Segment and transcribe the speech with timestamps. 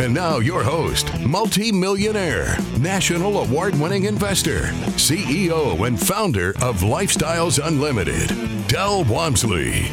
[0.00, 4.60] And now, your host, multi-millionaire, national award-winning investor,
[4.94, 8.28] CEO and founder of Lifestyles Unlimited,
[8.68, 9.90] Del Walmsley.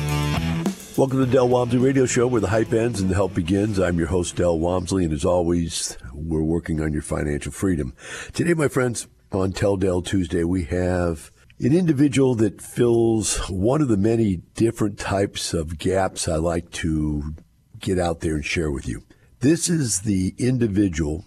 [0.95, 3.79] Welcome to the Del Walmsley Radio Show, where the hype ends and the help begins.
[3.79, 7.95] I'm your host, Del Walmsley, and as always, we're working on your financial freedom.
[8.31, 13.87] Today, my friends, on Tell Del Tuesday, we have an individual that fills one of
[13.87, 17.33] the many different types of gaps I like to
[17.79, 19.01] get out there and share with you.
[19.45, 21.23] This is the individual,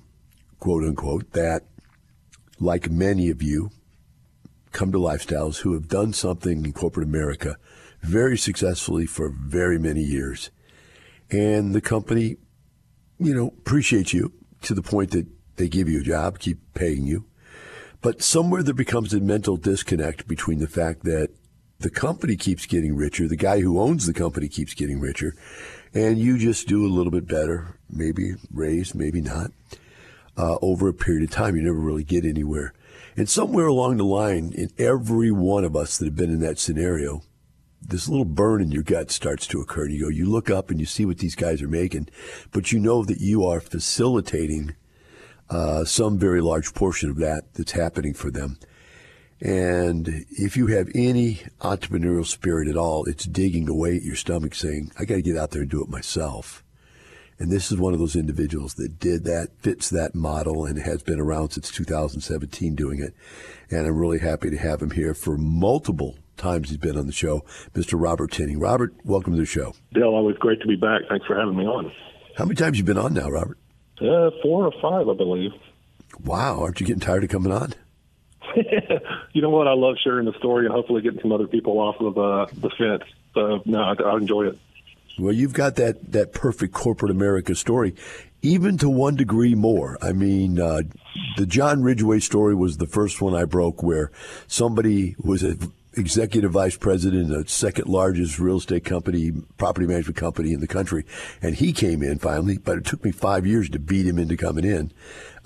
[0.59, 1.63] quote unquote, that,
[2.59, 3.71] like many of you,
[4.73, 7.59] come to lifestyles who have done something in corporate America
[8.01, 10.51] very successfully for very many years.
[11.31, 12.39] And the company,
[13.21, 14.33] you know, appreciates you
[14.63, 17.25] to the point that they give you a job, keep paying you.
[18.01, 21.29] But somewhere there becomes a mental disconnect between the fact that
[21.79, 25.37] the company keeps getting richer, the guy who owns the company keeps getting richer,
[25.95, 29.51] and you just do a little bit better, maybe raise, maybe not,
[30.37, 31.57] uh, over a period of time.
[31.57, 32.73] You never really get anywhere.
[33.17, 36.59] And somewhere along the line, in every one of us that have been in that
[36.59, 37.23] scenario,
[37.81, 39.87] this little burn in your gut starts to occur.
[39.87, 42.09] And you go, you look up and you see what these guys are making,
[42.53, 44.77] but you know that you are facilitating
[45.51, 48.59] uh, some very large portion of that that's happening for them.
[49.41, 54.55] And if you have any entrepreneurial spirit at all, it's digging away at your stomach
[54.55, 56.65] saying, I got to get out there and do it myself.
[57.39, 61.05] And this is one of those individuals that did that, fits that model, and has
[61.05, 63.15] been around since 2017 doing it.
[63.71, 67.13] And I'm really happy to have him here for multiple times he's been on the
[67.13, 67.45] show,
[67.75, 68.01] Mr.
[68.01, 68.59] Robert Tinning.
[68.59, 69.75] Robert, welcome to the show.
[69.93, 71.03] Del, always great to be back.
[71.09, 71.93] Thanks for having me on.
[72.37, 73.59] How many times have you been on now, Robert?
[74.01, 75.53] Uh, four or five, I believe.
[76.25, 77.75] Wow, aren't you getting tired of coming on?
[79.33, 79.69] you know what?
[79.69, 82.71] I love sharing the story and hopefully getting some other people off of uh, the
[82.71, 83.11] fence.
[83.35, 84.59] So no, I, I enjoy it.
[85.19, 87.95] Well, you've got that that perfect corporate America story,
[88.43, 89.99] even to one degree more.
[90.01, 90.83] I mean, uh,
[91.37, 94.13] the John Ridgway story was the first one I broke, where
[94.47, 95.57] somebody was a
[95.99, 100.67] executive vice president of the second largest real estate company, property management company in the
[100.67, 101.05] country.
[101.43, 104.37] And he came in finally, but it took me five years to beat him into
[104.37, 104.93] coming in.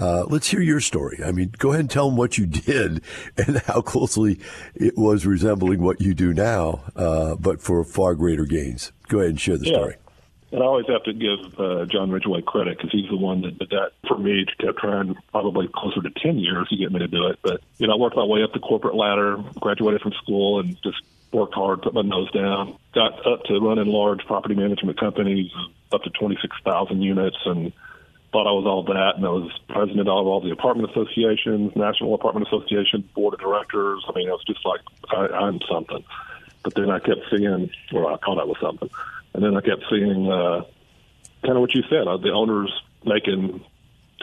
[0.03, 1.21] Uh, let's hear your story.
[1.25, 3.03] I mean, go ahead and tell them what you did
[3.37, 4.41] and how closely
[4.75, 8.91] it was resembling what you do now, uh, but for far greater gains.
[9.09, 9.75] Go ahead and share the yeah.
[9.75, 9.97] story.
[10.51, 13.59] And I always have to give uh, John Ridgway credit because he's the one that
[13.59, 14.45] did that for me.
[14.59, 17.39] Kept trying probably closer to 10 years to get me to do it.
[17.43, 20.77] But, you know, I worked my way up the corporate ladder, graduated from school, and
[20.83, 21.01] just
[21.33, 22.77] worked hard, put my nose down.
[22.93, 25.51] Got up to running large property management companies,
[25.93, 27.73] up to 26,000 units, and
[28.33, 29.17] thought I was all that.
[29.17, 34.03] And I was president of all the apartment associations, National Apartment Association, board of directors.
[34.09, 36.03] I mean, it was just like, I, I'm something.
[36.65, 38.89] But then I kept seeing, well, I thought I was something.
[39.35, 40.63] And then I kept seeing uh,
[41.43, 42.73] kind of what you said, uh, the owners
[43.05, 43.65] making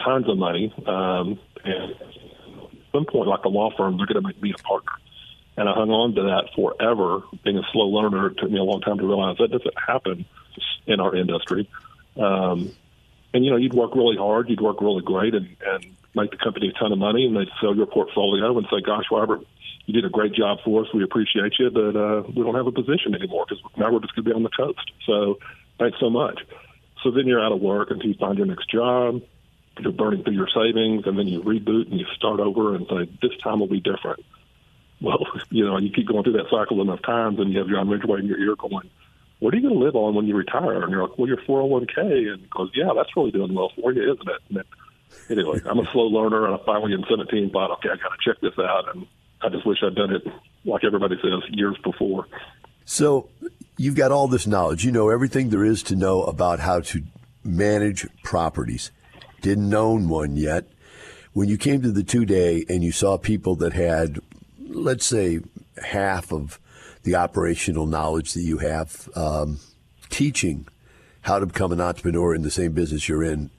[0.04, 0.72] tons of money.
[0.86, 4.62] Um, and at some point, like a law firm, they're going to make me a
[4.62, 4.92] partner.
[5.56, 7.22] And I hung on to that forever.
[7.44, 10.24] Being a slow learner, it took me a long time to realize that doesn't happen
[10.86, 11.68] in our industry.
[12.16, 12.72] Um,
[13.32, 16.36] and you know, you'd work really hard, you'd work really great, and, and make the
[16.36, 19.40] company a ton of money, and they'd sell your portfolio and say, "Gosh, Robert,
[19.86, 20.88] you did a great job for us.
[20.94, 24.14] We appreciate you, but uh, we don't have a position anymore because now we're just
[24.14, 24.90] going to be on the coast.
[25.06, 25.38] So
[25.78, 26.40] thanks so much.
[27.02, 29.22] So then you're out of work until you find your next job.
[29.78, 33.10] You're burning through your savings, and then you reboot and you start over and say,
[33.22, 34.24] this time will be different.
[35.00, 37.88] Well, you know, you keep going through that cycle enough times, and you have John
[37.88, 38.90] Ridgway in your ear going,
[39.40, 40.82] what are you going to live on when you retire?
[40.82, 42.32] And you're like, well, your 401k.
[42.32, 44.40] And goes, yeah, that's really doing well for you, isn't it?
[44.48, 44.64] And
[45.30, 48.18] anyway, I'm a slow learner, and I finally in 17 thought, okay, I got to
[48.22, 48.94] check this out.
[48.94, 49.06] And
[49.42, 50.22] I just wish I'd done it
[50.64, 52.26] like everybody says years before.
[52.84, 53.28] So
[53.76, 54.84] you've got all this knowledge.
[54.84, 57.02] You know everything there is to know about how to
[57.42, 58.90] manage properties.
[59.40, 60.66] Didn't own one yet.
[61.32, 64.18] When you came to the two day and you saw people that had,
[64.58, 65.40] let's say,
[65.82, 66.60] half of
[67.02, 69.60] the operational knowledge that you have, um,
[70.08, 70.66] teaching
[71.22, 73.50] how to become an entrepreneur in the same business you're in,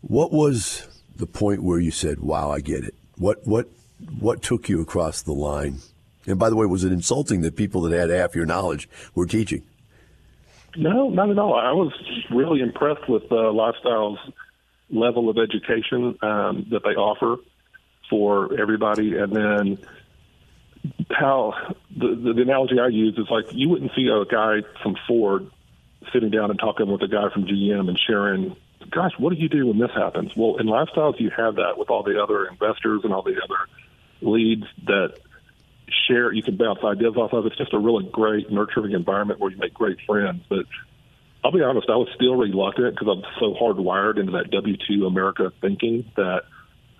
[0.00, 2.94] what was the point where you said, "Wow, I get it"?
[3.16, 3.68] What what
[4.20, 5.78] what took you across the line?
[6.26, 9.26] And by the way, was it insulting that people that had half your knowledge were
[9.26, 9.62] teaching?
[10.76, 11.54] No, not at all.
[11.54, 11.92] I was
[12.30, 14.18] really impressed with uh, Lifestyle's
[14.90, 17.42] level of education um, that they offer
[18.10, 19.16] for everybody.
[19.16, 19.78] And then,
[21.10, 21.54] how
[21.96, 25.50] the, the the analogy I use is like you wouldn't see a guy from Ford
[26.12, 28.56] sitting down and talking with a guy from GM and sharing
[28.90, 30.32] gosh, what do you do when this happens?
[30.36, 33.58] Well, in lifestyles, you have that with all the other investors and all the other
[34.20, 35.14] leads that
[36.06, 36.32] share.
[36.32, 37.46] You can bounce ideas off of.
[37.46, 40.42] It's just a really great, nurturing environment where you make great friends.
[40.48, 40.66] But
[41.44, 45.06] I'll be honest, I was still reluctant because I'm so hardwired into that W two
[45.06, 46.42] America thinking that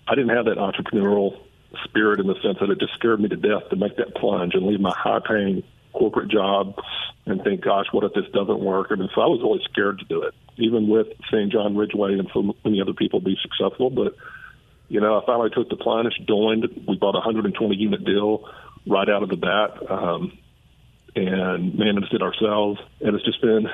[0.07, 1.39] I didn't have that entrepreneurial
[1.85, 4.55] spirit in the sense that it just scared me to death to make that plunge
[4.55, 5.63] and leave my high paying
[5.93, 6.75] corporate job
[7.27, 8.89] and think, gosh, what if this doesn't work?
[8.91, 12.19] I mean, so I was really scared to do it, even with seeing John Ridgway
[12.19, 13.91] and so many other people be successful.
[13.91, 14.15] But,
[14.89, 16.85] you know, I finally took the plunge, joined.
[16.87, 18.49] We bought a 120 unit deal
[18.87, 20.39] right out of the bat um,
[21.15, 22.81] and managed it ourselves.
[23.01, 23.69] And it's just been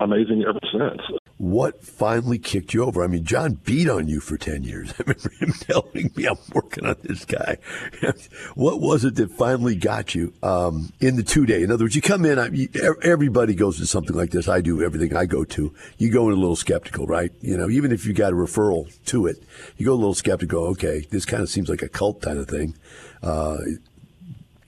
[0.00, 1.00] amazing ever since
[1.38, 3.04] what finally kicked you over?
[3.04, 4.92] I mean, John beat on you for 10 years.
[4.98, 7.58] I remember him telling me I'm working on this guy.
[8.54, 11.62] what was it that finally got you um, in the two day?
[11.62, 12.68] In other words, you come in, I, you,
[13.02, 14.48] everybody goes to something like this.
[14.48, 15.74] I do everything I go to.
[15.98, 17.32] You go in a little skeptical, right?
[17.42, 19.42] You know, even if you got a referral to it,
[19.76, 20.64] you go a little skeptical.
[20.68, 22.74] Okay, this kind of seems like a cult kind of thing.
[23.22, 23.58] Uh,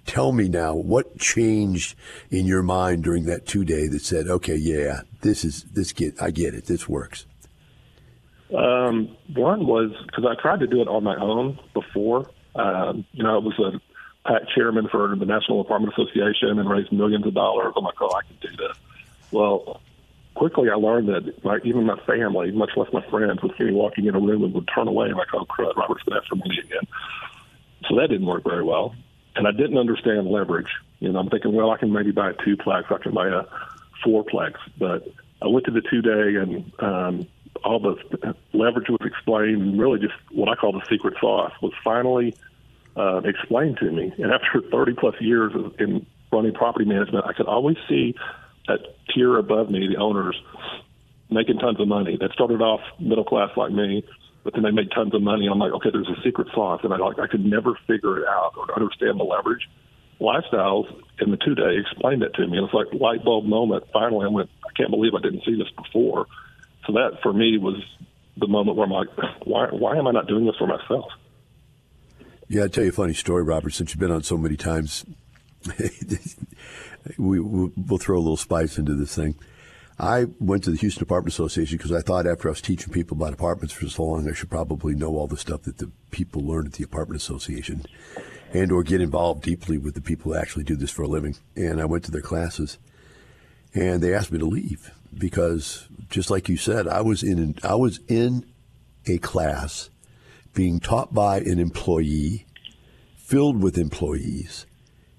[0.08, 1.94] tell me now what changed
[2.31, 6.20] in your mind during that two day that said, okay, yeah, this is this get
[6.20, 7.26] I get it, this works.
[8.56, 12.31] Um, one was because I tried to do it on my own before.
[12.55, 13.81] Um, you know, I was a
[14.26, 17.75] PAC chairman for the National Apartment Association and raised millions of dollars.
[17.76, 18.76] I'm like, oh, I can do this.
[19.31, 19.82] Well,
[20.34, 23.72] quickly I learned that like even my family, much less my friends, would see me
[23.72, 26.28] walking in a room and would turn away like, oh crud, Robert's going to ask
[26.28, 26.87] for money again.
[27.87, 28.94] So that didn't work very well
[29.38, 30.70] and I didn't understand leverage.
[30.99, 33.44] You know, I'm thinking, well, I can maybe buy a twoplex, I can buy a
[34.05, 35.06] fourplex, but
[35.40, 37.26] I went to the two day and um,
[37.64, 41.73] all the leverage was explained, and really just what I call the secret sauce was
[41.85, 42.35] finally
[42.96, 44.12] uh, explained to me.
[44.19, 48.14] And after 30 plus years in running property management, I could always see
[48.67, 48.81] that
[49.14, 50.41] tier above me, the owners,
[51.31, 52.17] making tons of money.
[52.20, 54.05] That started off middle class like me,
[54.44, 55.49] but then they make tons of money.
[55.50, 58.26] I'm like, okay, there's a secret sauce, and I like I could never figure it
[58.29, 59.69] out or understand the leverage.
[60.20, 60.87] Lifestyles
[61.20, 63.85] in the two day explained it to me, and it's like light bulb moment.
[63.93, 66.26] Finally, I went, I can't believe I didn't see this before.
[66.87, 67.76] So that for me was
[68.37, 69.08] the moment where I'm like,
[69.44, 71.11] why why am I not doing this for myself?
[72.49, 73.75] Yeah, I'll tell you a funny story, Robert.
[73.75, 75.05] Since you've been on so many times,
[77.19, 79.34] we, we'll throw a little spice into this thing.
[80.00, 83.17] I went to the Houston Apartment Association because I thought after I was teaching people
[83.17, 86.43] about apartments for so long, I should probably know all the stuff that the people
[86.43, 87.85] learn at the Apartment Association
[88.53, 91.37] and or get involved deeply with the people who actually do this for a living.
[91.56, 92.79] And I went to their classes
[93.75, 97.75] and they asked me to leave because just like you said, I was in I
[97.75, 98.47] was in
[99.06, 99.91] a class
[100.55, 102.47] being taught by an employee
[103.17, 104.65] filled with employees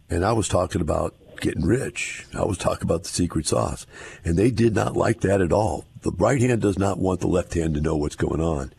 [0.10, 2.25] and I was talking about getting rich.
[2.33, 3.86] I was talking about the secret sauce.
[4.24, 5.86] And they did not like that at all.
[6.01, 8.74] The right hand does not want the left hand to know what's going on.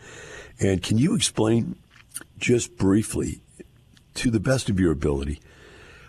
[0.58, 1.76] And can you explain
[2.38, 3.42] just briefly,
[4.14, 5.40] to the best of your ability,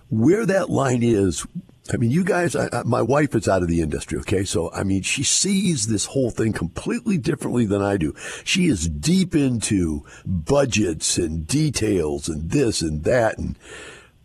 [0.10, 1.46] where that line is?
[1.94, 4.44] I mean, you guys, I, I, my wife is out of the industry, okay?
[4.44, 8.14] So, I mean, she sees this whole thing completely differently than I do.
[8.44, 13.58] She is deep into budgets and details and this and that and,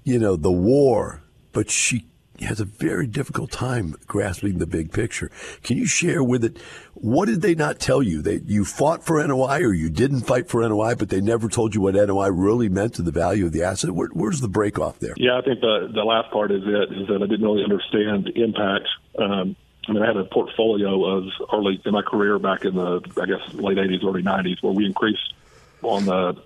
[0.05, 2.07] you know, the war, but she
[2.41, 5.31] has a very difficult time grasping the big picture.
[5.63, 6.59] Can you share with it
[6.95, 8.23] what did they not tell you?
[8.23, 11.75] That you fought for NOI or you didn't fight for NOI, but they never told
[11.75, 13.91] you what NOI really meant to the value of the asset.
[13.91, 15.15] Where, where's the break off there?
[15.17, 18.25] Yeah, I think the the last part is it is that I didn't really understand
[18.25, 18.89] the impact.
[19.19, 19.57] Um,
[19.89, 23.27] I mean, I had a portfolio of early in my career back in the I
[23.27, 25.35] guess late '80s, early '90s, where we increased
[25.83, 26.43] on the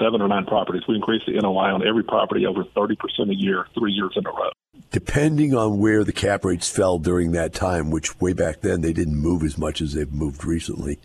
[0.00, 0.82] seven or nine properties.
[0.88, 2.96] We increased the NOI on every property over 30%
[3.30, 4.50] a year, three years in a row
[4.92, 8.92] depending on where the cap rates fell during that time, which way back then they
[8.92, 11.00] didn't move as much as they've moved recently,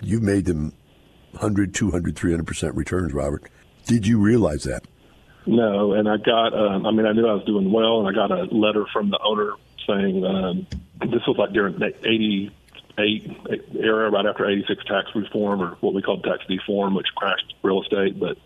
[0.00, 0.72] you made them
[1.32, 3.50] 100, 200, 300% returns, Robert.
[3.86, 4.84] Did you realize that?
[5.46, 8.12] No, and I got, um, I mean, I knew I was doing well, and I
[8.12, 9.52] got a letter from the owner
[9.86, 10.66] saying um,
[11.10, 16.02] this was like during the 88 era, right after 86 tax reform, or what we
[16.02, 18.20] called tax reform, which crashed real estate.
[18.20, 18.36] But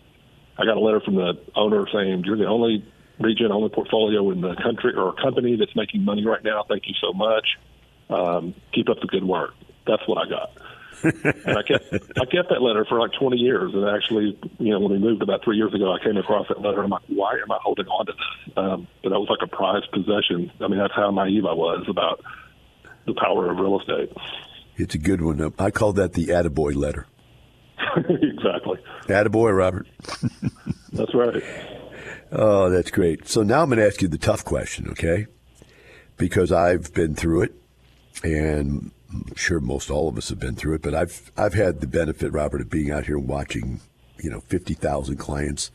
[0.57, 2.85] I got a letter from the owner saying, You're the only
[3.19, 6.65] region only portfolio in the country or a company that's making money right now.
[6.67, 7.45] Thank you so much.
[8.09, 9.51] Um, keep up the good work.
[9.87, 10.51] That's what I got.
[11.03, 13.73] and I kept I kept that letter for like 20 years.
[13.73, 16.61] And actually, you know, when we moved about three years ago, I came across that
[16.61, 16.77] letter.
[16.77, 18.53] and I'm like, why am I holding on to this?
[18.57, 20.51] Um, but that was like a prized possession.
[20.61, 22.21] I mean, that's how naive I was about
[23.05, 24.11] the power of real estate.
[24.77, 25.53] It's a good one.
[25.59, 27.07] I call that the attaboy letter.
[27.97, 28.79] exactly.
[29.03, 29.87] Attaboy, Robert.
[30.91, 31.43] that's right.
[32.37, 33.29] Oh, that's great.
[33.29, 35.27] So now I'm going to ask you the tough question, okay?
[36.17, 37.53] Because I've been through it,
[38.25, 40.81] and I'm sure most all of us have been through it.
[40.81, 43.79] But I've I've had the benefit, Robert, of being out here watching,
[44.19, 45.71] you know, 50,000 clients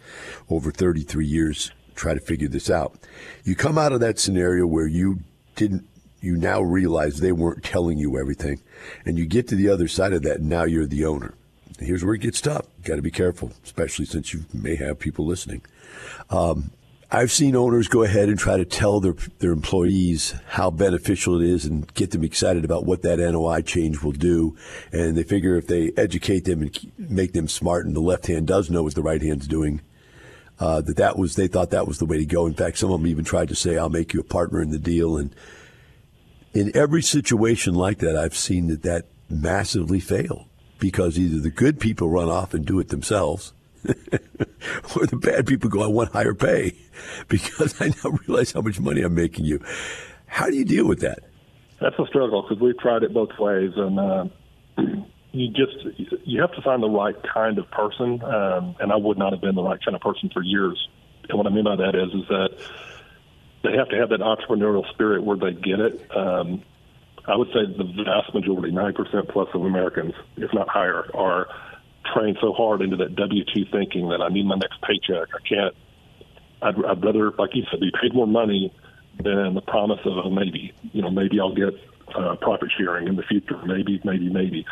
[0.51, 2.99] over 33 years try to figure this out.
[3.43, 5.21] You come out of that scenario where you
[5.57, 5.87] didn't
[6.21, 8.61] you now realize they weren't telling you everything.
[9.07, 11.35] And you get to the other side of that, and now you're the owner.
[11.81, 12.67] Here's where it gets tough.
[12.85, 15.63] Got to be careful, especially since you may have people listening.
[16.29, 16.73] Um,
[17.11, 21.49] I've seen owners go ahead and try to tell their their employees how beneficial it
[21.49, 24.57] is and get them excited about what that NOI change will do.
[24.93, 28.47] And they figure if they educate them and make them smart, and the left hand
[28.47, 29.81] does know what the right hand's doing,
[30.61, 32.47] uh, that that was they thought that was the way to go.
[32.47, 34.71] In fact, some of them even tried to say, "I'll make you a partner in
[34.71, 35.35] the deal." And
[36.53, 40.45] in every situation like that, I've seen that that massively failed
[40.81, 43.53] because either the good people run off and do it themselves
[43.87, 46.77] or the bad people go, I want higher pay
[47.29, 49.61] because I now realize how much money I'm making you.
[50.27, 51.21] How do you deal with that?
[51.81, 54.25] That's a struggle because we've tried it both ways, and uh,
[55.33, 58.23] you just you have to find the right kind of person.
[58.23, 60.89] Um, and I would not have been the right kind of person for years.
[61.29, 62.49] And what I mean by that is, is that
[63.63, 66.11] they have to have that entrepreneurial spirit where they get it.
[66.15, 66.63] Um,
[67.31, 71.47] I would say the vast majority, 9% plus of Americans, if not higher, are
[72.15, 75.29] trained so hard into that W two thinking that I need my next paycheck.
[75.35, 75.75] I can't.
[76.63, 78.73] I'd, I'd rather, like you said, be paid more money
[79.23, 80.73] than the promise of a maybe.
[80.93, 81.75] You know, maybe I'll get
[82.15, 83.59] uh, profit sharing in the future.
[83.65, 84.67] Maybe, maybe, maybe.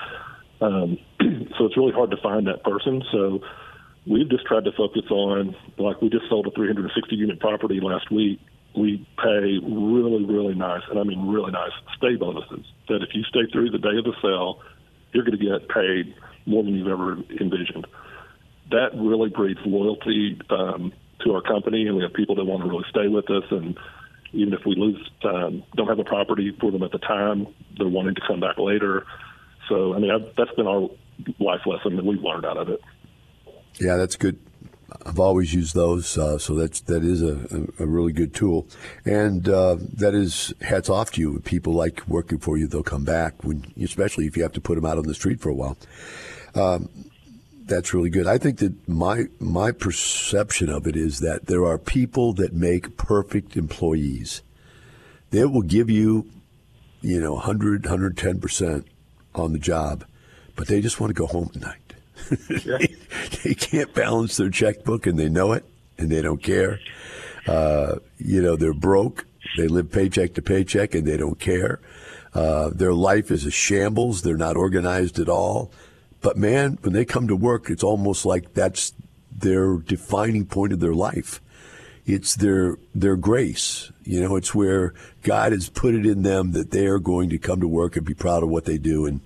[0.61, 0.99] Um,
[1.59, 3.03] so it's really hard to find that person.
[3.12, 3.41] So
[4.07, 8.11] we've just tried to focus on, like we just sold a 360 unit property last
[8.11, 8.41] week.
[8.78, 12.64] We pay really, really nice, and I mean really nice stay bonuses.
[12.88, 14.61] That if you stay through the day of the sale,
[15.12, 16.14] you're going to get paid
[16.47, 17.87] more than you've ever envisioned.
[18.70, 20.92] That really breeds loyalty um,
[21.25, 23.44] to our company, and we have people that want to really stay with us.
[23.50, 23.76] And
[24.32, 27.47] even if we lose, um, don't have a property for them at the time,
[27.78, 29.06] they're wanting to come back later.
[29.68, 30.88] So, I mean, I've, that's been our
[31.38, 32.80] life lesson that we've learned out of it.
[33.80, 34.38] Yeah, that's good.
[35.07, 38.67] I've always used those, uh, so that's that is a, a, really good tool,
[39.05, 41.40] and uh, that is hats off to you.
[41.40, 44.75] People like working for you; they'll come back when, especially if you have to put
[44.75, 45.76] them out on the street for a while.
[46.55, 46.88] Um,
[47.64, 48.26] that's really good.
[48.26, 52.97] I think that my my perception of it is that there are people that make
[52.97, 54.43] perfect employees.
[55.31, 56.28] They will give you,
[57.02, 58.87] you know, 100, 110 percent
[59.35, 60.05] on the job,
[60.57, 61.88] but they just want to go home at night.
[62.48, 62.94] They,
[63.44, 65.64] they, can't balance their checkbook, and they know it,
[65.98, 66.80] and they don't care.
[67.46, 69.26] Uh, you know, they're broke.
[69.56, 71.80] They live paycheck to paycheck, and they don't care.
[72.34, 74.22] Uh, their life is a shambles.
[74.22, 75.72] They're not organized at all.
[76.20, 78.92] But man, when they come to work, it's almost like that's
[79.30, 81.40] their defining point of their life.
[82.04, 83.92] It's their their grace.
[84.04, 87.38] You know, it's where God has put it in them that they are going to
[87.38, 89.06] come to work and be proud of what they do.
[89.06, 89.20] And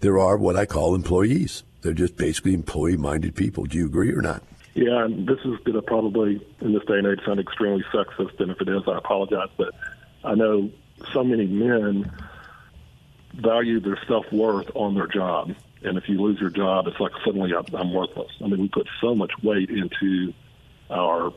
[0.00, 1.62] there are what I call employees.
[1.82, 3.64] They're just basically employee minded people.
[3.64, 4.42] Do you agree or not?
[4.74, 8.38] Yeah, and this is going to probably, in this day and age, sound extremely sexist.
[8.40, 9.48] And if it is, I apologize.
[9.56, 9.74] But
[10.24, 10.70] I know
[11.12, 12.12] so many men
[13.34, 15.54] value their self worth on their job.
[15.82, 18.30] And if you lose your job, it's like suddenly I'm worthless.
[18.42, 20.32] I mean, we put so much weight into
[20.90, 21.32] our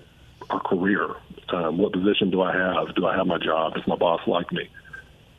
[0.49, 1.07] our career.
[1.49, 2.95] Um, what position do I have?
[2.95, 3.75] Do I have my job?
[3.75, 4.69] Does my boss like me?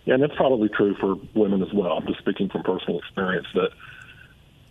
[0.07, 1.93] And that's probably true for women as well.
[1.93, 3.71] I'm just speaking from personal experience that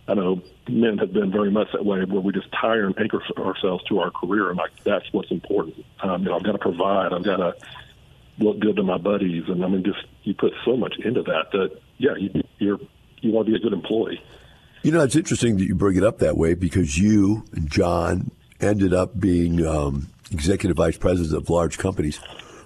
[0.08, 3.22] I know men have been very much that way, where we just tire and anchor
[3.38, 5.84] ourselves to our career, and like that's what's important.
[6.02, 7.12] Um, you know, I've got to provide.
[7.12, 7.54] I've got to
[8.38, 11.52] look good to my buddies, and I mean, just you put so much into that
[11.52, 12.78] that yeah, you, you're
[13.20, 14.20] you want to be a good employee.
[14.82, 18.92] You know, it's interesting that you bring it up that way because you John ended
[18.92, 22.18] up being um, executive vice presidents of large companies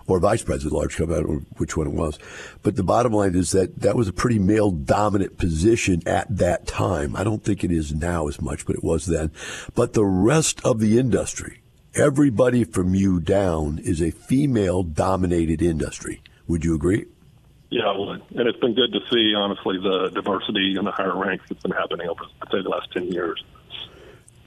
[0.07, 2.19] or vice president of large company, I don't know which one it was.
[2.63, 6.67] But the bottom line is that that was a pretty male dominant position at that
[6.67, 7.17] time.
[7.17, 9.31] I don't think it is now as much, but it was then.
[9.75, 11.61] But the rest of the industry,
[11.95, 16.23] everybody from you down, is a female dominated industry.
[16.47, 17.07] Would you agree?
[17.71, 18.23] Yeah, I would.
[18.37, 21.73] And it's been good to see, honestly, the diversity in the higher ranks that's been
[21.73, 23.43] happening over, I'd say, the last 10 years.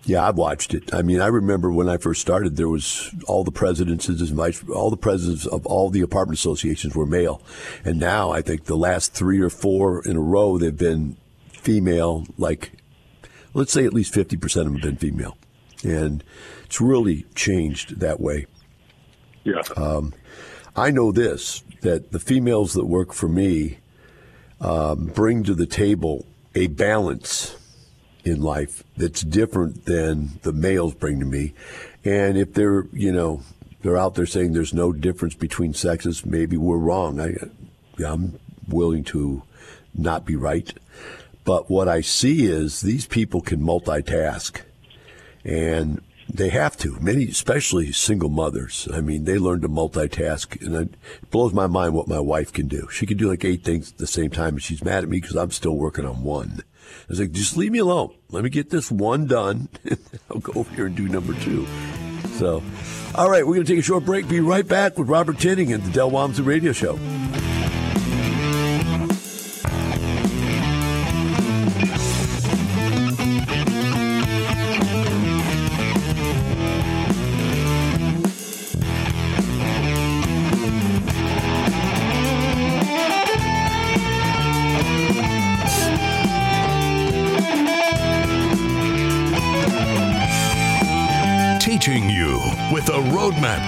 [0.06, 0.94] Yeah, I've watched it.
[0.94, 4.64] I mean, I remember when I first started, there was all the presidents and vice,
[4.70, 7.42] all the presidents of all the apartment associations were male,
[7.84, 11.18] and now I think the last three or four in a row they've been
[11.52, 12.26] female.
[12.38, 12.72] Like,
[13.54, 15.38] let's say at least fifty percent of them have been female,
[15.84, 16.24] and
[16.66, 18.48] it's really changed that way.
[19.44, 19.62] Yeah.
[19.76, 20.14] Um,
[20.76, 23.80] I know this that the females that work for me
[24.60, 26.26] um, bring to the table
[26.56, 27.56] a balance
[28.24, 31.54] in life that's different than the males bring to me.
[32.04, 33.42] And if they're, you know,
[33.82, 37.20] they're out there saying there's no difference between sexes, maybe we're wrong.
[37.20, 37.36] I,
[38.04, 39.44] I'm willing to
[39.94, 40.74] not be right.
[41.46, 44.62] But what I see is these people can multitask.
[45.44, 47.00] And they have to.
[47.00, 48.88] Many, especially single mothers.
[48.94, 50.96] I mean, they learn to multitask, and it
[51.32, 52.88] blows my mind what my wife can do.
[52.92, 55.20] She can do like eight things at the same time, and she's mad at me
[55.20, 56.62] because I'm still working on one.
[56.90, 58.14] I was like, just leave me alone.
[58.30, 59.70] Let me get this one done.
[60.32, 61.68] I'll go over here and do number two.
[62.34, 62.64] So,
[63.16, 64.28] all right, we're going to take a short break.
[64.28, 66.98] Be right back with Robert Tinning and the Del Walmsley Radio Show.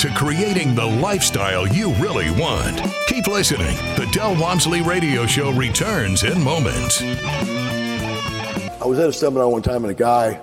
[0.01, 2.81] To creating the lifestyle you really want.
[3.05, 3.75] Keep listening.
[3.97, 7.03] The Del Walmsley Radio Show returns in moments.
[7.03, 10.41] I was at a seminar one time and a guy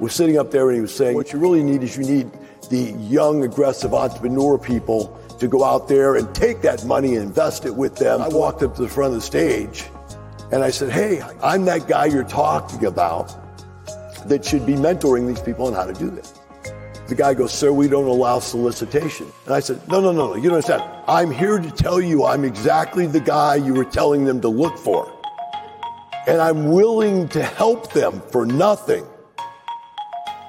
[0.00, 2.28] was sitting up there and he was saying, What you really need is you need
[2.70, 7.64] the young, aggressive entrepreneur people to go out there and take that money and invest
[7.66, 8.20] it with them.
[8.20, 9.84] I walked up to the front of the stage
[10.50, 13.32] and I said, Hey, I'm that guy you're talking about
[14.26, 16.34] that should be mentoring these people on how to do this.
[17.12, 19.30] The guy goes, Sir, we don't allow solicitation.
[19.44, 20.34] And I said, No, no, no, no.
[20.34, 20.82] You don't understand.
[21.06, 24.78] I'm here to tell you I'm exactly the guy you were telling them to look
[24.78, 25.12] for.
[26.26, 29.04] And I'm willing to help them for nothing.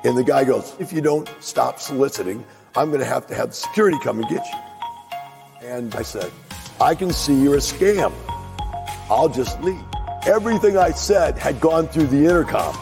[0.06, 2.46] And the guy goes, If you don't stop soliciting,
[2.78, 5.68] I'm going to have to have security come and get you.
[5.68, 6.32] And I said,
[6.80, 8.14] I can see you're a scam.
[9.10, 9.84] I'll just leave.
[10.26, 12.74] Everything I said had gone through the intercom.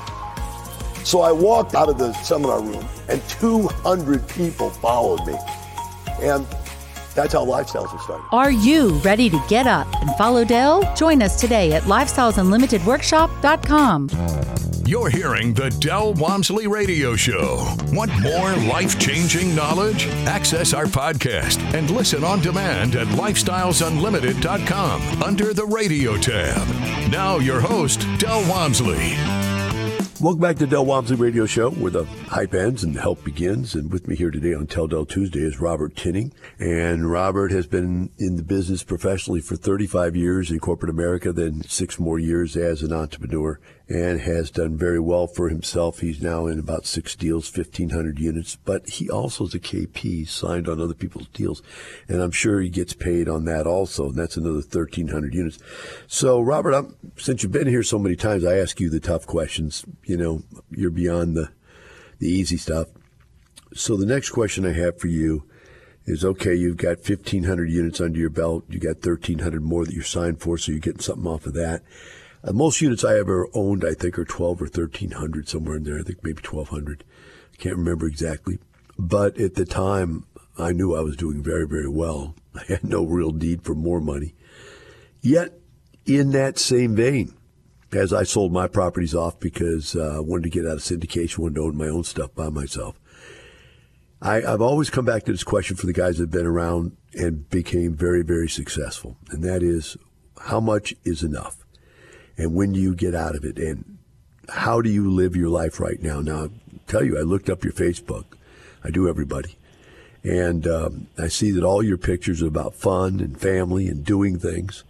[1.03, 5.36] So I walked out of the seminar room and 200 people followed me.
[6.22, 6.46] And
[7.15, 8.24] that's how Lifestyles was started.
[8.31, 10.94] Are you ready to get up and follow Del?
[10.96, 14.09] Join us today at lifestylesunlimitedworkshop.com.
[14.85, 17.66] You're hearing the Del Walmsley Radio Show.
[17.94, 20.07] Want more life changing knowledge?
[20.27, 26.68] Access our podcast and listen on demand at lifestylesunlimited.com under the radio tab.
[27.09, 29.14] Now, your host, Del Walmsley.
[30.22, 33.74] Welcome back to Del Walmsley Radio Show, where the hype ends and the help begins.
[33.74, 36.31] And with me here today on Tell Del Tuesday is Robert Tinning.
[36.60, 41.64] And Robert has been in the business professionally for 35 years in corporate America, then
[41.64, 46.00] six more years as an entrepreneur, and has done very well for himself.
[46.00, 50.70] He's now in about six deals, 1,500 units, but he also is a KP, signed
[50.70, 51.61] on other people's deals.
[52.07, 54.09] And I'm sure he gets paid on that also.
[54.09, 55.59] And that's another 1,300 units.
[56.07, 59.25] So, Robert, I'm, since you've been here so many times, I ask you the tough
[59.25, 61.51] questions you know, you're beyond the
[62.20, 62.87] the easy stuff.
[63.74, 65.44] So the next question I have for you
[66.05, 68.65] is okay, you've got 1,500 units under your belt.
[68.70, 71.81] You got 1,300 more that you're signed for, so you're getting something off of that.
[72.44, 76.00] Uh, most units I ever owned, I think, are 12 or 1,300, somewhere in there.
[76.00, 77.04] I think maybe 1,200.
[77.54, 78.60] I can't remember exactly.
[78.98, 80.25] But at the time,
[80.58, 82.36] I knew I was doing very, very well.
[82.56, 84.34] I had no real need for more money.
[85.22, 85.54] Yet,
[86.06, 87.34] in that same vein,
[87.92, 91.40] as I sold my properties off because uh, I wanted to get out of syndication,
[91.40, 93.00] wanted to own my own stuff by myself.
[94.22, 96.96] I, I've always come back to this question for the guys that have been around
[97.14, 99.98] and became very, very successful, and that is
[100.40, 101.61] how much is enough?
[102.37, 103.57] And when do you get out of it?
[103.57, 103.98] And
[104.50, 106.22] how do you live your life right now?
[106.22, 106.51] Now, I'll
[106.87, 108.25] tell you, I looked up your Facebook.
[108.83, 109.57] I do everybody.
[110.24, 114.37] And um, I see that all your pictures are about fun and family and doing
[114.37, 114.83] things.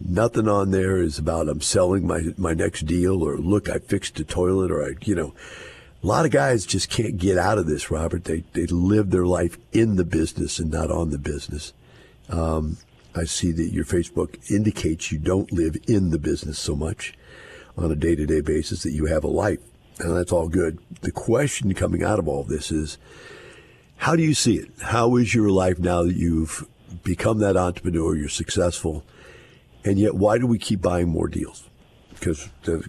[0.00, 4.20] Nothing on there is about I'm selling my my next deal or look I fixed
[4.20, 5.32] a toilet or I you know
[6.02, 8.24] a lot of guys just can't get out of this, Robert.
[8.24, 11.72] They they live their life in the business and not on the business.
[12.28, 12.76] Um,
[13.14, 17.14] I see that your Facebook indicates you don't live in the business so much
[17.76, 19.60] on a day to day basis that you have a life,
[19.98, 20.78] and that's all good.
[21.00, 22.98] The question coming out of all this is,
[23.96, 24.70] how do you see it?
[24.80, 26.66] How is your life now that you've
[27.02, 28.14] become that entrepreneur?
[28.14, 29.04] You're successful
[29.84, 31.68] and yet, why do we keep buying more deals?
[32.10, 32.86] Because the,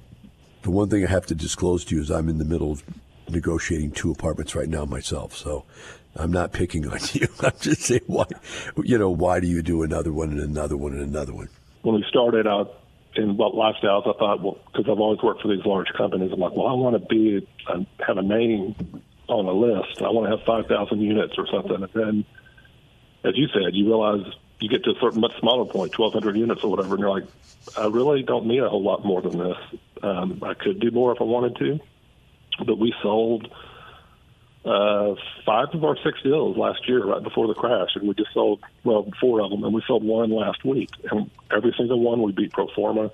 [0.63, 2.83] the one thing I have to disclose to you is I'm in the middle of
[3.29, 5.35] negotiating two apartments right now myself.
[5.35, 5.65] So
[6.19, 7.27] I'm not picking on you.
[7.39, 8.25] I'm just saying, why,
[8.83, 11.49] you know, why do you do another one and another one and another one?
[11.81, 12.75] When we started out
[13.15, 16.39] in what lifestyles, I thought, well, because I've always worked for these large companies, I'm
[16.39, 18.75] like, well, I want to be, uh, have a name
[19.29, 20.01] on a list.
[20.01, 21.75] I want to have 5,000 units or something.
[21.83, 22.25] And then,
[23.23, 24.25] as you said, you realize
[24.59, 27.29] you get to a certain much smaller point, 1,200 units or whatever, and you're like,
[27.77, 29.57] I really don't need a whole lot more than this.
[30.03, 31.79] Um, I could do more if I wanted to,
[32.65, 33.47] but we sold
[34.65, 38.33] uh, five of our six deals last year, right before the crash, and we just
[38.33, 42.21] sold well four of them, and we sold one last week, and every single one
[42.21, 43.09] we beat pro forma.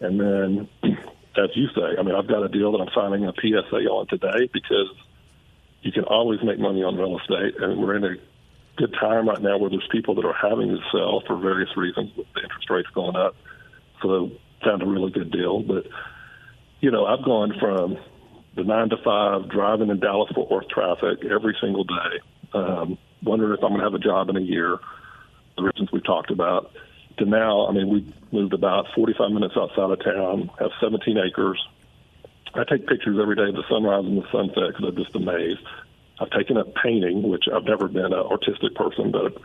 [0.00, 3.32] And then, as you say, I mean, I've got a deal that I'm signing a
[3.32, 4.88] PSA on today because
[5.82, 8.16] you can always make money on real estate, and we're in a
[8.76, 12.14] good time right now where there's people that are having to sell for various reasons
[12.16, 13.36] with the interest rates going up.
[14.02, 14.32] So
[14.64, 15.62] found a really good deal.
[15.62, 15.86] But
[16.80, 17.98] you know, I've gone from
[18.56, 22.20] the nine to five driving in Dallas Fort Worth traffic every single day,
[22.54, 24.78] um, wondering if I'm going to have a job in a year.
[25.56, 26.72] The reasons we talked about
[27.18, 31.62] to now, I mean, we moved about 45 minutes outside of town, have 17 acres.
[32.54, 35.60] I take pictures every day of the sunrise and the sunset because I'm just amazed.
[36.18, 39.36] I've taken up painting, which I've never been an artistic person, but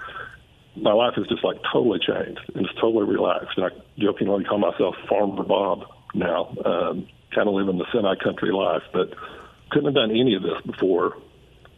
[0.75, 3.57] my life has just like totally changed and it's totally relaxed.
[3.57, 8.51] And I jokingly call myself Farmer Bob now, um, kind of living the semi country
[8.51, 9.13] life, but
[9.69, 11.17] couldn't have done any of this before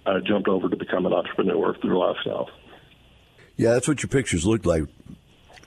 [0.05, 2.49] I jumped over to become an entrepreneur through lifestyle.
[3.55, 4.83] Yeah, that's what your pictures look like,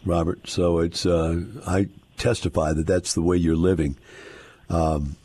[0.04, 0.48] Robert.
[0.48, 3.96] So it's uh, I testify that that's the way you're living.
[4.68, 5.16] Um,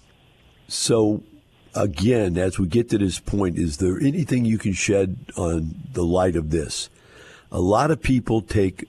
[0.67, 1.23] so
[1.75, 6.03] again, as we get to this point, is there anything you can shed on the
[6.03, 6.89] light of this?
[7.51, 8.87] A lot of people take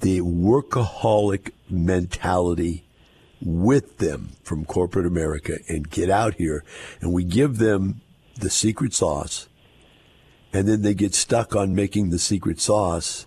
[0.00, 2.83] the workaholic mentality
[3.44, 6.64] with them from corporate America and get out here,
[7.00, 8.00] and we give them
[8.40, 9.48] the secret sauce,
[10.52, 13.26] and then they get stuck on making the secret sauce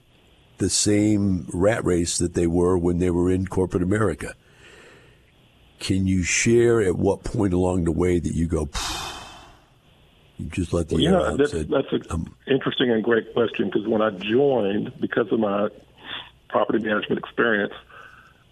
[0.58, 4.34] the same rat race that they were when they were in corporate America.
[5.80, 8.68] Can you share at what point along the way that you go,
[10.38, 11.38] you just let the well, out?
[11.38, 15.40] That's, said, that's an um, interesting and great question because when I joined, because of
[15.40, 15.70] my
[16.50, 17.74] property management experience,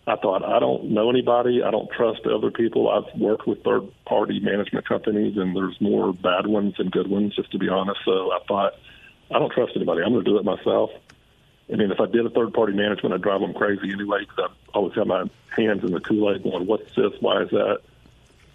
[0.07, 1.63] I thought I don't know anybody.
[1.63, 2.89] I don't trust other people.
[2.89, 7.35] I've worked with third party management companies, and there's more bad ones than good ones,
[7.35, 7.99] just to be honest.
[8.05, 8.73] So I thought
[9.31, 10.03] I don't trust anybody.
[10.03, 10.91] I'm going to do it myself.
[11.71, 14.51] I mean, if I did a third party management, I'd drive them crazy anyway because
[14.51, 17.13] I always have my hands in the Kool Aid going, what's this?
[17.19, 17.79] Why is that?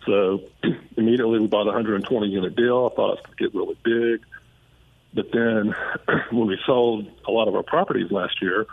[0.06, 0.42] So
[0.96, 2.88] immediately we bought a 120 unit deal.
[2.90, 4.26] I thought it was going to get really big.
[5.12, 5.74] But then
[6.30, 8.66] when we sold a lot of our properties last year,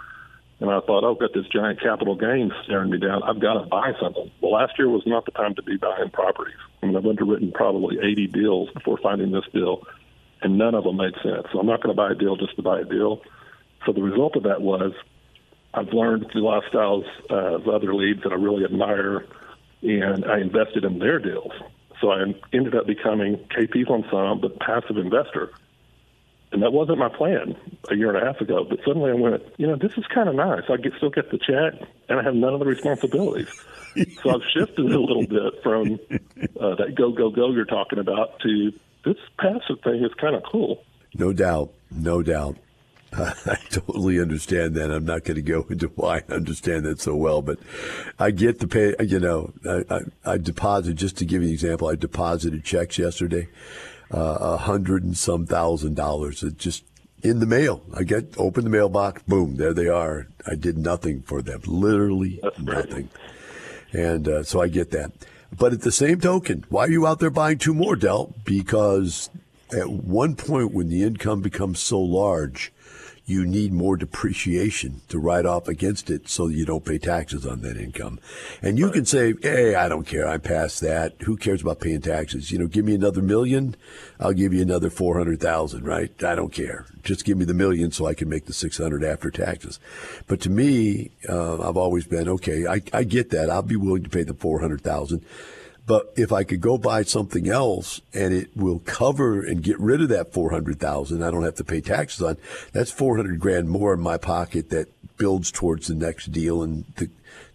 [0.60, 3.22] and I thought, oh, I've got this giant capital gain staring me down.
[3.24, 4.32] I've got to buy something.
[4.42, 6.58] Well, last year was not the time to be buying properties.
[6.82, 9.84] I mean, I've underwritten probably 80 deals before finding this deal,
[10.42, 11.48] and none of them made sense.
[11.54, 13.22] So I'm not going to buy a deal just to buy a deal.
[13.86, 14.94] So the result of that was
[15.74, 19.26] I've learned through lifestyles of other leads that I really admire,
[19.84, 21.52] and I invested in their deals.
[22.02, 25.52] So I ended up becoming KPs on some, but passive investor.
[26.52, 27.56] And that wasn't my plan
[27.90, 28.66] a year and a half ago.
[28.68, 30.64] But suddenly I went, you know, this is kind of nice.
[30.70, 33.50] I get still get the check, and I have none of the responsibilities.
[34.24, 36.00] so I've shifted a little bit from
[36.60, 38.72] uh, that go go go you're talking about to
[39.04, 40.84] this passive thing is kind of cool.
[41.16, 42.58] No doubt, no doubt.
[43.14, 44.92] I totally understand that.
[44.92, 47.58] I'm not going to go into why I understand that so well, but
[48.20, 48.96] I get the pay.
[49.00, 51.88] You know, I, I, I deposit just to give you an example.
[51.88, 53.48] I deposited checks yesterday,
[54.12, 56.44] a uh, hundred and some thousand dollars.
[56.44, 56.84] It just
[57.24, 57.82] in the mail.
[57.94, 60.28] I get open the mailbox, boom, there they are.
[60.46, 63.10] I did nothing for them, literally nothing,
[63.92, 65.12] and uh, so I get that.
[65.56, 68.34] But at the same token, why are you out there buying two more, Del?
[68.44, 69.30] Because
[69.72, 72.72] at one point when the income becomes so large
[73.28, 77.60] you need more depreciation to write off against it so you don't pay taxes on
[77.60, 78.22] that income.
[78.62, 78.94] And you right.
[78.94, 80.26] can say, hey, I don't care.
[80.26, 81.16] I'm past that.
[81.24, 82.52] Who cares about paying taxes?
[82.52, 83.76] You know, give me another million.
[84.18, 86.24] I'll give you another 400,000, right?
[86.24, 86.86] I don't care.
[87.04, 89.78] Just give me the million so I can make the 600 after taxes.
[90.28, 93.50] But to me, uh, I've always been, okay, I, I get that.
[93.50, 95.22] I'll be willing to pay the 400,000
[95.88, 100.02] but if I could go buy something else and it will cover and get rid
[100.02, 102.38] of that 400,000, I don't have to pay taxes on.
[102.74, 107.10] That's 400 grand more in my pocket that builds towards the next deal and the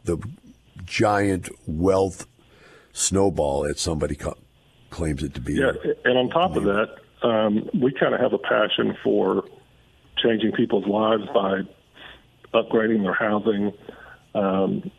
[0.05, 0.19] the
[0.85, 2.27] giant wealth
[2.93, 4.37] snowball that somebody co-
[4.91, 5.55] claims it to be.
[5.55, 5.73] Yeah,
[6.05, 9.45] and on top of that, um, we kind of have a passion for
[10.17, 11.61] changing people's lives by
[12.53, 13.73] upgrading their housing.
[14.35, 14.91] Um,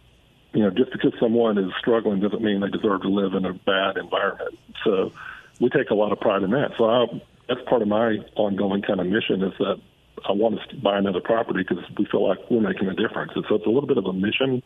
[0.53, 3.53] you know, just because someone is struggling doesn't mean they deserve to live in a
[3.53, 4.57] bad environment.
[4.83, 5.11] So
[5.59, 6.71] we take a lot of pride in that.
[6.77, 7.05] So I,
[7.47, 9.81] that's part of my ongoing kind of mission is that
[10.27, 13.31] I want to buy another property because we feel like we're making a difference.
[13.35, 14.61] And so it's a little bit of a mission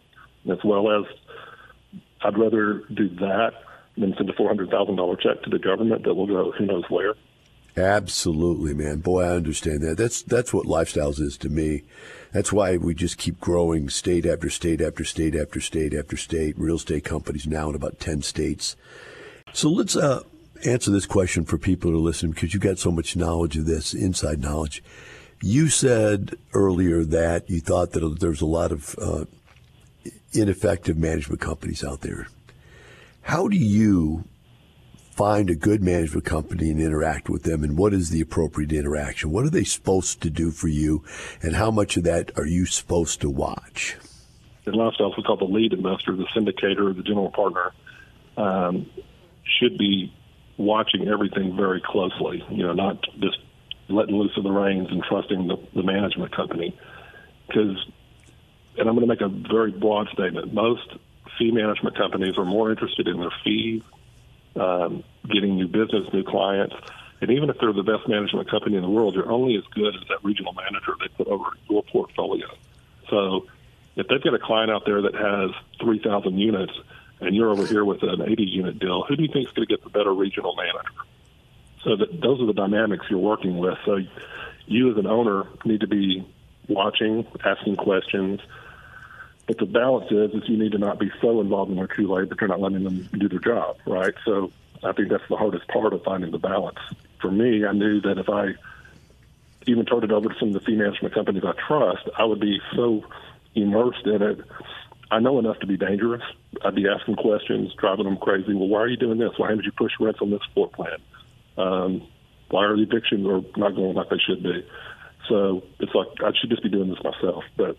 [0.51, 1.05] as well as
[2.21, 3.51] I'd rather do that
[3.97, 7.15] than send a $400,000 check to the government that will go who knows where.
[7.77, 9.01] Absolutely, man.
[9.01, 9.97] Boy, I understand that.
[9.97, 11.83] That's that's what lifestyles is to me.
[12.33, 16.57] That's why we just keep growing state after state after state after state after state.
[16.57, 18.75] Real estate companies now in about 10 states.
[19.53, 20.23] So let's uh
[20.65, 23.67] answer this question for people who are listening because you've got so much knowledge of
[23.67, 24.83] this, inside knowledge.
[25.39, 29.25] You said earlier that you thought that there's a lot of uh,
[30.33, 32.27] ineffective management companies out there.
[33.21, 34.23] How do you
[35.17, 37.63] find a good management company and interact with them?
[37.63, 39.31] And what is the appropriate interaction?
[39.31, 41.03] What are they supposed to do for you?
[41.41, 43.97] And how much of that are you supposed to watch?
[44.67, 47.73] In lifestyles, we call the lead investor, the syndicator, the general partner,
[48.37, 48.85] um,
[49.59, 50.13] should be
[50.57, 52.43] watching everything very closely.
[52.51, 53.39] You know, not just
[53.89, 56.77] letting loose of the reins and trusting the, the management company.
[57.47, 57.77] Because,
[58.77, 60.53] and I'm going to make a very broad statement.
[60.53, 60.87] Most
[61.39, 63.81] fee management companies are more interested in their fees,
[64.59, 66.75] um, getting new business, new clients,
[67.21, 69.95] and even if they're the best management company in the world, you're only as good
[69.95, 72.47] as that regional manager they put over your portfolio.
[73.09, 73.47] So,
[73.95, 75.49] if they've got a client out there that has
[75.81, 76.73] 3,000 units
[77.19, 79.67] and you're over here with an 80 unit deal, who do you think is going
[79.67, 81.01] to get the better regional manager?
[81.83, 83.77] So that those are the dynamics you're working with.
[83.85, 83.97] So
[84.67, 86.27] you as an owner need to be
[86.67, 88.39] watching, asking questions.
[89.47, 92.29] But the balance is, is you need to not be so involved in their Kool-Aid
[92.29, 94.13] that you're not letting them do their job, right?
[94.25, 94.51] So
[94.83, 96.79] I think that's the hardest part of finding the balance.
[97.21, 98.55] For me, I knew that if I
[99.65, 102.41] even turned it over to some of the fee management companies I trust, I would
[102.41, 103.03] be so
[103.55, 104.39] immersed in it
[105.09, 106.23] I know enough to be dangerous.
[106.63, 108.53] I'd be asking questions, driving them crazy.
[108.53, 109.31] Well, why are you doing this?
[109.37, 110.97] Why haven't you pushed rents on this floor plan?
[111.57, 112.07] Um,
[112.49, 114.67] why are the evictions are not going like they should be?
[115.29, 117.43] So it's like I should just be doing this myself.
[117.55, 117.77] But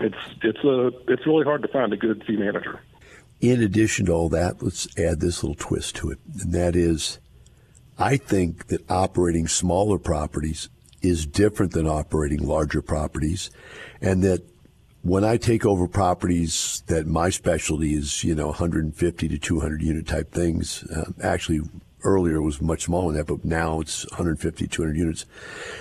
[0.00, 2.80] it's it's a it's really hard to find a good fee manager.
[3.40, 7.18] In addition to all that, let's add this little twist to it, and that is,
[7.98, 10.68] I think that operating smaller properties
[11.00, 13.50] is different than operating larger properties,
[14.00, 14.42] and that
[15.02, 20.06] when I take over properties that my specialty is, you know, 150 to 200 unit
[20.06, 21.60] type things, uh, actually
[22.04, 25.26] earlier was much smaller than that, but now it's 150, 200 units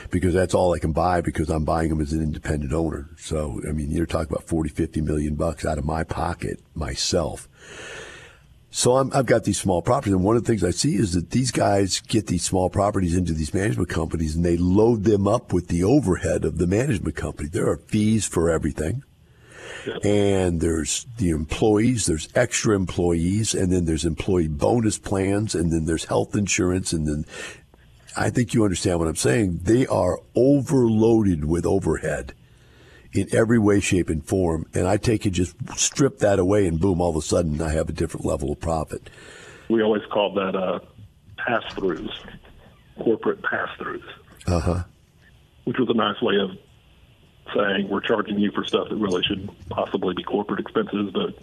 [0.09, 3.09] because that's all I can buy because I'm buying them as an independent owner.
[3.17, 7.47] So, I mean, you're talking about 40, 50 million bucks out of my pocket myself.
[8.73, 11.11] So i have got these small properties, and one of the things I see is
[11.11, 15.27] that these guys get these small properties into these management companies, and they load them
[15.27, 17.49] up with the overhead of the management company.
[17.49, 19.03] There are fees for everything
[20.03, 25.85] and there's the employees, there's extra employees, and then there's employee bonus plans, and then
[25.85, 27.25] there's health insurance, and then
[28.15, 29.61] I think you understand what I'm saying.
[29.63, 32.33] They are overloaded with overhead
[33.13, 34.65] in every way, shape, and form.
[34.73, 37.71] And I take it, just strip that away, and boom, all of a sudden I
[37.71, 39.09] have a different level of profit.
[39.69, 40.79] We always call that uh,
[41.37, 42.11] pass throughs,
[42.97, 44.03] corporate pass throughs.
[44.47, 44.83] Uh huh.
[45.65, 46.51] Which was a nice way of
[47.55, 51.35] saying we're charging you for stuff that really should possibly be corporate expenses, but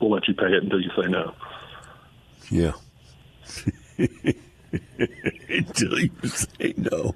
[0.00, 1.34] we'll let you pay it until you say no.
[2.50, 2.72] Yeah.
[5.48, 7.14] until you say no.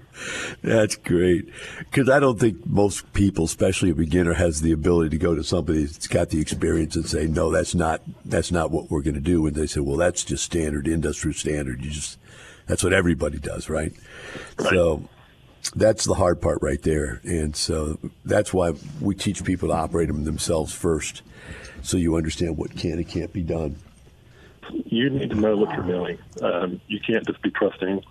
[0.62, 1.48] That's great.
[1.78, 5.44] Because I don't think most people, especially a beginner, has the ability to go to
[5.44, 9.14] somebody that's got the experience and say, no, that's not that's not what we're going
[9.14, 9.46] to do.
[9.46, 11.84] And they say, well, that's just standard industry standard.
[11.84, 12.18] You just
[12.66, 13.92] that's what everybody does, right?
[14.58, 14.70] right.
[14.70, 15.08] So
[15.70, 17.20] that's the hard part right there.
[17.24, 21.22] And so that's why we teach people to operate them themselves first
[21.82, 23.76] so you understand what can and can't be done.
[24.70, 26.18] You need to know what you're doing.
[26.40, 28.02] Um, you can't just be trusting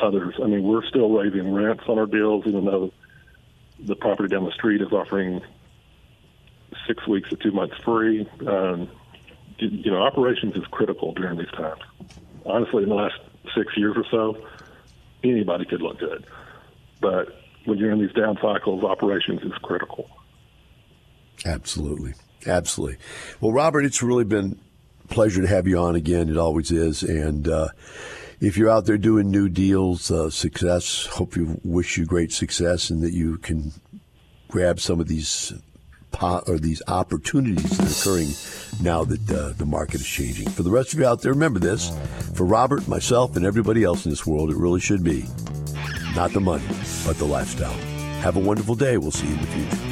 [0.00, 0.34] others.
[0.42, 2.92] I mean, we're still raising rents on our deals, even though
[3.78, 5.40] the property down the street is offering
[6.86, 8.28] six weeks to two months free.
[8.46, 8.90] Um,
[9.58, 11.80] you know, operations is critical during these times.
[12.44, 13.18] Honestly, in the last
[13.54, 14.46] six years or so,
[15.22, 16.26] anybody could look good.
[17.02, 17.36] But
[17.66, 20.08] when you're in these down cycles, operations is critical.
[21.44, 22.14] Absolutely.
[22.46, 22.96] Absolutely.
[23.40, 24.58] Well, Robert, it's really been
[25.04, 26.28] a pleasure to have you on again.
[26.28, 27.02] It always is.
[27.02, 27.68] And uh,
[28.40, 32.88] if you're out there doing new deals, uh, success, hope you wish you great success
[32.88, 33.72] and that you can
[34.48, 35.52] grab some of these
[36.12, 38.28] po- or these opportunities that are occurring
[38.80, 40.48] now that uh, the market is changing.
[40.50, 41.90] For the rest of you out there, remember this.
[42.34, 45.26] For Robert, myself, and everybody else in this world, it really should be
[46.14, 46.64] not the money,
[47.06, 47.72] but the lifestyle.
[48.20, 48.98] Have a wonderful day.
[48.98, 49.91] We'll see you in the future.